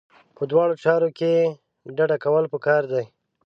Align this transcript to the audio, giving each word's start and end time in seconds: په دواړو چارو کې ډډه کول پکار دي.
په 0.35 0.43
دواړو 0.51 0.73
چارو 0.83 1.09
کې 1.17 1.31
ډډه 1.97 2.17
کول 2.23 2.43
پکار 2.53 2.81
دي. 2.91 3.05